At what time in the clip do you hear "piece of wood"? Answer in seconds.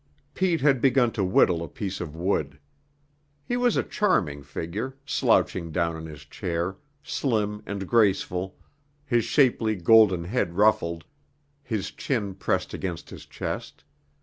1.67-2.57